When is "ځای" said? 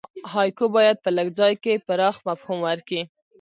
1.39-1.53